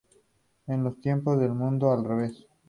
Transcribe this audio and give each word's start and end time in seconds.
En 0.65 0.83
los 0.83 0.99
tiempos 0.99 1.39
del 1.39 1.53
mundo 1.53 1.91
al 1.91 2.03
revés 2.03 2.47